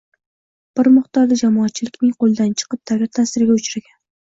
[0.79, 3.97] bir miqdorda jamoatchilikning qo‘lidan chiqib, davlat ta’siriga uchragan.